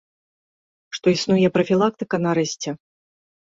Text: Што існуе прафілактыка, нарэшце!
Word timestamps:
Што 0.97 1.13
існуе 1.17 1.47
прафілактыка, 1.59 2.15
нарэшце! 2.27 2.69